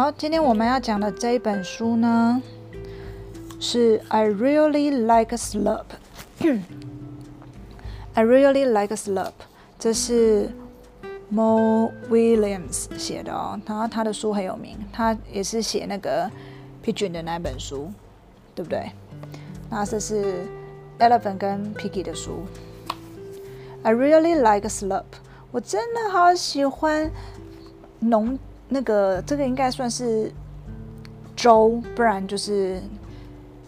[0.00, 2.40] 好，今天我们要讲的这一本书呢，
[3.60, 5.84] 是 I really like Slurp。
[8.14, 9.32] I really like Slurp，
[9.78, 10.48] 这是
[11.30, 13.60] Mo Williams 写的哦。
[13.66, 16.30] 然后他的书很有名，他也是写那个
[16.82, 17.92] Pigeon 的那本书，
[18.54, 18.92] 对不对？
[19.68, 20.46] 那这是
[20.98, 22.46] Elephant 跟 Piggy 的书。
[23.82, 25.04] I really like Slurp，
[25.50, 27.10] 我真的好喜欢
[27.98, 28.38] 浓。
[28.72, 30.32] 那个这个应该算是
[31.36, 32.80] 粥，不然就是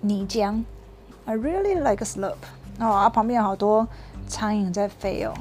[0.00, 0.62] 泥浆。
[1.24, 2.36] I really like a slurp。
[2.80, 3.86] 哦，啊，旁边有好多
[4.26, 5.32] 苍蝇在飞哦。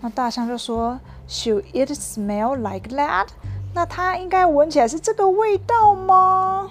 [0.01, 3.27] 那大象就说，Should it smell like that？
[3.75, 6.71] 那它应该闻起来是这个味道吗？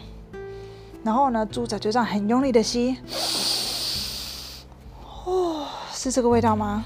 [1.04, 2.98] 然后呢，猪仔就这样很用力的吸，
[5.24, 6.84] 哦，是这个味道吗？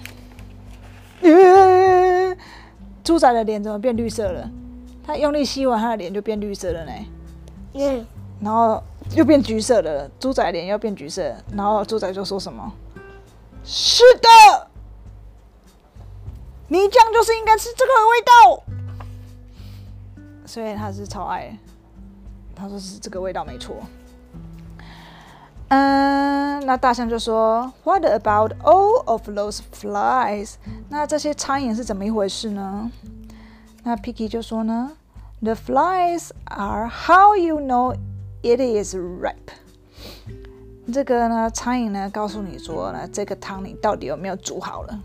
[3.03, 4.51] 猪仔的脸怎么变绿色了？
[5.03, 6.91] 他用力吸完，他的脸就变绿色了呢。
[7.73, 8.05] 嗯，
[8.41, 8.81] 然后
[9.15, 10.09] 又变橘色了。
[10.19, 12.71] 猪仔脸又变橘色，然后猪仔就说什么
[13.63, 14.67] ：“是的，
[16.67, 18.63] 泥浆就是应该是这个味道。”
[20.45, 21.57] 所以他是超爱，
[22.53, 23.75] 他说是这个味道没错。
[25.69, 30.55] 嗯，那大象就说：“What about all of those flies？”
[30.89, 32.91] 那这些苍蝇是怎么一回事呢？
[33.83, 34.91] 那 Picky 就说呢
[35.41, 37.95] ，The flies are how you know
[38.43, 39.53] it is ripe。
[40.93, 44.99] 这个呢，苍蝇呢告诉你说呢，这个汤你到底有没有煮好了？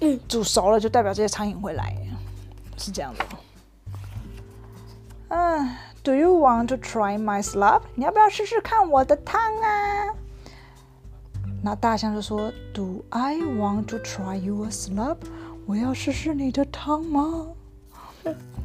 [0.00, 1.94] 嗯，煮熟了就代表这些苍蝇会来，
[2.78, 3.24] 是这样的。
[5.28, 7.82] 嗯，Do you want to try my slop？
[7.94, 10.14] 你要不要试试看我的汤啊？
[11.62, 15.18] 那大象就说，Do I want to try your slop？
[15.66, 17.46] 我要试试你的汤吗？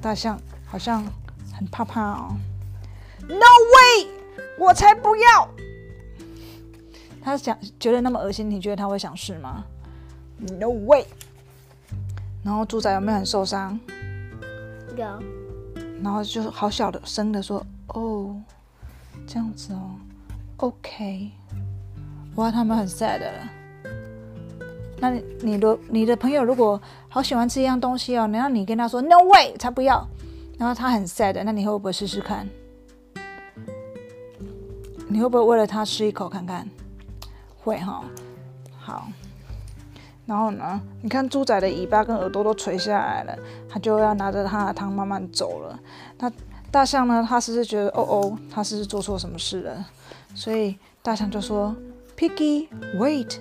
[0.05, 1.03] 大象好像
[1.51, 2.38] 很怕怕哦。
[3.27, 4.07] No way！
[4.59, 5.49] 我才不要！
[7.23, 9.65] 他想觉得那么恶心，你觉得他会想试吗
[10.38, 11.07] ？No way！
[12.44, 13.79] 然后猪仔有没有很受伤？
[14.95, 15.23] 有。
[16.03, 18.39] 然后就好小的声的说：“哦，
[19.25, 19.95] 这样子哦
[20.57, 21.31] ，OK。”
[22.35, 23.49] 哇，他们很 sad 了。
[25.05, 30.07] 那你的你的朋友如果好喜欢吃一样东西哦，然后你跟他说 “No way”，才不要，
[30.57, 32.49] 然后他很 sad，那你会不会试试看？
[35.07, 36.67] 你会不会为了他吃一口看看？
[37.63, 38.03] 会哈，
[38.80, 39.07] 好。
[40.25, 43.38] 然后呢，你看猪仔的尾巴跟耳朵都垂下来了，
[43.69, 45.80] 他就要拿着他的汤慢慢走了。
[46.18, 46.31] 那
[46.71, 47.24] 大象呢？
[47.30, 49.85] 他是不是觉得哦哦，他是不是做错什么事了？
[50.33, 51.75] 所以大象就说
[52.18, 53.38] ：“Piggy, wait。”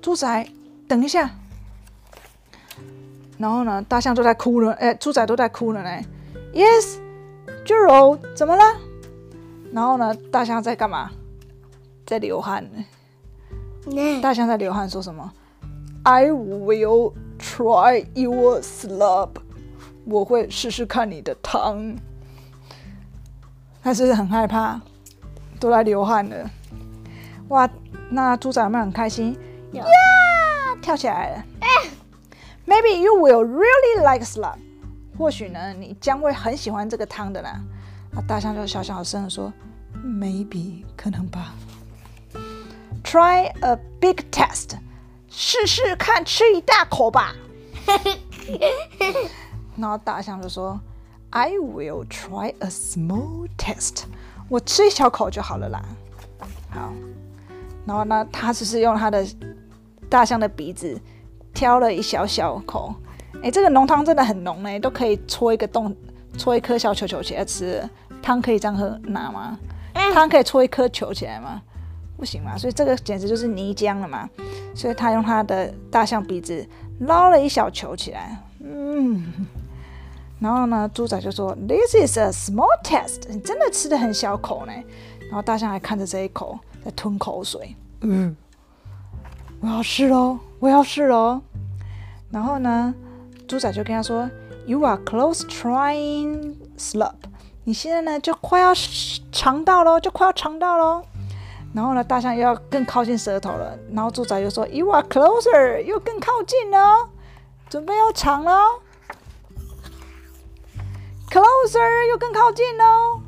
[0.00, 0.48] 猪仔，
[0.86, 1.30] 等一下。
[3.38, 6.04] 然后呢，大象都在哭了，哎，猪仔都在哭了呢。
[6.52, 8.62] Yes，Gerald，怎么了？
[9.72, 11.10] 然后呢，大象在干嘛？
[12.06, 12.84] 在流汗呢。
[14.20, 15.32] 大象在流汗，说什么
[16.02, 19.30] ？I will try your slop。
[20.04, 21.96] 我会试试看你的汤。
[23.82, 24.80] 他是不是很害怕？
[25.60, 26.50] 都在流汗了。
[27.48, 27.68] 哇，
[28.10, 29.38] 那猪仔有没有很开心？
[29.72, 29.84] 呀，
[30.80, 31.44] 跳起来了
[32.66, 34.56] ！Maybe you will really like slop。
[35.16, 37.60] 或许呢，你将会很喜欢这个汤的啦。
[38.12, 39.52] 那大象就小小声的说
[40.04, 41.54] ：“Maybe，可能吧。
[43.02, 44.78] Try a big test，
[45.28, 47.34] 试试看，吃一大口吧。
[49.76, 50.80] ”然后大象就说
[51.30, 54.04] ：“I will try a small test，
[54.48, 55.82] 我吃一小口就好了啦。”
[56.70, 56.92] 好，
[57.86, 59.26] 然后呢，他只是用他的
[60.08, 61.00] 大象的鼻子
[61.52, 62.94] 挑了一小小口。
[63.42, 65.94] 哎，这个浓汤真的很浓哎，都可以戳一个洞，
[66.36, 67.88] 戳一颗小球球起来吃。
[68.20, 69.58] 汤可以这样喝拿吗？
[70.12, 71.62] 汤可以戳一颗球起来吗？
[72.16, 74.28] 不行嘛，所以这个简直就是泥浆了嘛。
[74.74, 76.66] 所以他用他的大象鼻子
[77.00, 78.36] 捞了一小球起来。
[78.60, 79.24] 嗯，
[80.40, 84.72] 然后呢，猪仔就说：“This is a small test。”你真的吃的很小口呢。
[85.26, 87.76] 然后大象还看着这一口在吞口水。
[88.00, 88.34] 嗯，
[89.60, 91.40] 我要试喽，我要试喽。
[92.30, 92.94] 然后呢？
[93.48, 94.28] 猪仔就跟他说
[94.66, 97.14] ：“You are close trying slop。
[97.64, 98.74] 你现在呢就快要
[99.32, 101.02] 尝到喽，就快要尝到喽。
[101.72, 103.78] 然后呢，大象又要更靠近舌头了。
[103.90, 107.08] 然后猪仔又说：You are closer，又更靠近了，
[107.70, 108.52] 准备要尝了。
[111.30, 113.22] Closer，又更靠近喽。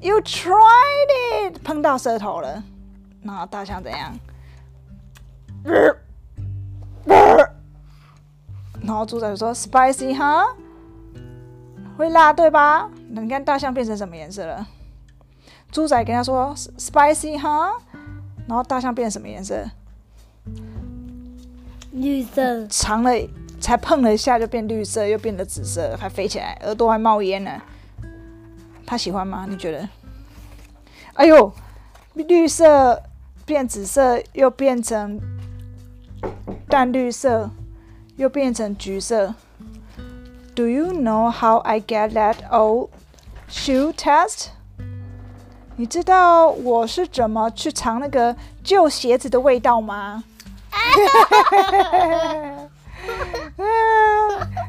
[0.00, 2.62] You tried it，碰到舌头了。
[3.22, 4.18] 那大象怎样？”
[8.84, 10.44] 然后猪仔就说：“Spicy 哈，
[11.96, 12.90] 会辣对吧？
[13.08, 14.66] 你看大象变成什么颜色了？”
[15.70, 17.76] 猪仔跟他说：“Spicy 哈。”
[18.48, 19.64] 然后大象变成什么颜色？
[21.92, 22.66] 绿色。
[22.66, 23.12] 尝了
[23.60, 27.62] 才碰了一下就变绿色，又变得紫色，还飞起来，耳朵还冒烟呢。
[28.84, 29.46] 他喜欢吗？
[29.48, 29.88] 你觉得？
[31.14, 31.52] 哎呦，
[32.14, 33.00] 绿色
[33.46, 35.20] 变紫色，又变成
[36.72, 37.50] 淡绿色。
[38.16, 39.34] 又变成橘色。
[40.54, 42.88] Do you know how I get that old
[43.50, 44.46] shoe test？
[45.76, 50.22] 你知道我是怎么去尝那个旧鞋子的味道吗？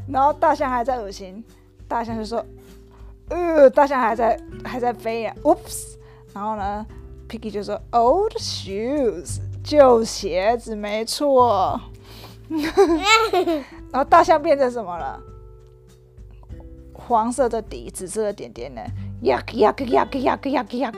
[0.07, 1.43] 然后大象还在恶心，
[1.87, 2.43] 大象就说
[3.29, 5.95] ：“呃，大象还在还在飞呀，Oops！”
[6.33, 6.85] 然后呢
[7.29, 11.79] ，Piggy 就说：“Old shoes，旧鞋子，没错。”
[13.91, 15.21] 然后大象变成什么了？
[16.93, 18.81] 黄色的底，紫色的点点呢
[19.21, 20.93] ？Yuck yuck yuck yuck yuck yuck！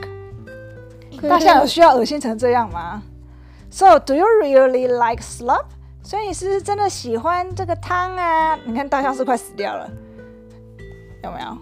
[1.28, 3.02] 大象有需要恶心成这样吗
[3.70, 5.66] ？So do you really like slop？
[6.02, 8.56] 所以你是真的喜欢这个汤啊？
[8.64, 9.90] 你看大象是快死掉了，
[11.24, 11.58] 有没有？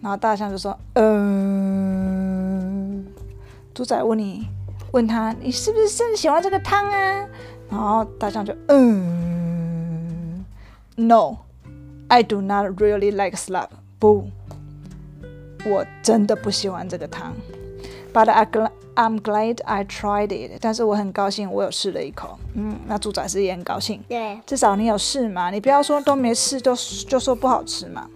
[0.00, 3.04] 然后大象就说：“嗯。”
[3.74, 4.48] 猪仔问你，
[4.92, 7.28] 问他，你是不是真的喜欢这个汤啊？
[7.68, 10.44] 然后大象就嗯
[10.96, 13.68] ，No，I do not really like slop。
[13.98, 14.28] 不，
[15.64, 17.34] 我真的不喜欢这个汤。
[18.12, 18.46] But I
[18.94, 20.58] I'm glad I tried it。
[20.60, 22.38] 但是我很高兴我有试了一口。
[22.54, 24.02] 嗯，那猪仔是也很高兴。
[24.08, 26.74] 对，至少你有试嘛，你不要说都没试就
[27.08, 28.08] 就说不好吃嘛。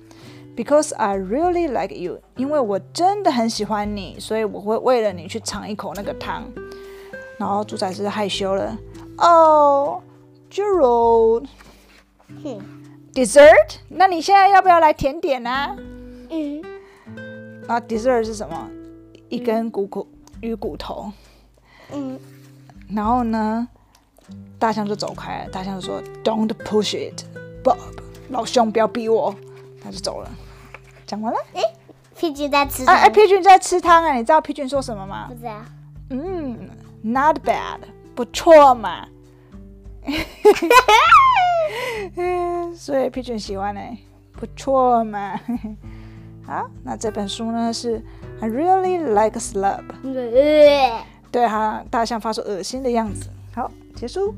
[0.56, 6.44] Because I really like you，因为我真的很喜欢你，所以我会为了你去尝一口那个汤。
[7.38, 8.76] 然后猪仔是害羞了。
[9.20, 10.02] 哦
[10.50, 11.46] ，Gerald，
[12.42, 12.58] 哼
[13.12, 13.76] ，dessert？
[13.88, 15.76] 那你现在要不要来甜点呢？
[16.30, 16.62] 嗯，
[17.68, 18.70] 啊，dessert 是什么？
[19.28, 20.08] 一根骨骨
[20.40, 21.12] 鱼骨头。
[21.92, 22.18] 嗯，
[22.88, 23.68] 然后呢，
[24.58, 25.50] 大象就走开了。
[25.50, 27.24] 大象就说：“Don't push it,
[27.62, 27.76] Bob，
[28.30, 29.34] 老兄，不要逼我。”
[29.84, 30.30] 他就走了。
[31.06, 31.38] 讲完了。
[31.54, 31.62] 哎，
[32.16, 32.84] 皮菌在吃。
[32.86, 35.26] 哎哎，皮菌在吃汤哎，你知道皮菌说什么吗？
[35.28, 35.62] 不知道。
[36.08, 36.70] 嗯
[37.02, 37.80] ，Not bad。
[38.20, 39.08] 不错嘛，
[42.76, 43.80] 所以皮准喜欢呢，
[44.32, 45.40] 不错嘛。
[46.46, 48.04] 好，那这本书呢是
[48.42, 49.84] I really like slub。
[51.32, 53.30] 对哈，大象发出恶心的样子。
[53.54, 54.34] 好，结束。